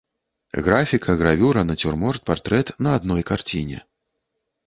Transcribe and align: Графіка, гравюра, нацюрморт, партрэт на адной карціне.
Графіка, 0.67 1.15
гравюра, 1.19 1.61
нацюрморт, 1.71 2.21
партрэт 2.31 2.67
на 2.87 2.97
адной 3.01 3.21
карціне. 3.31 3.77